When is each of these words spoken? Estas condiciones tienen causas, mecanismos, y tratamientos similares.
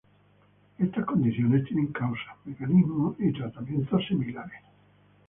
Estas 0.79 1.05
condiciones 1.05 1.63
tienen 1.65 1.91
causas, 1.93 2.35
mecanismos, 2.43 3.15
y 3.19 3.31
tratamientos 3.33 4.03
similares. 4.07 4.63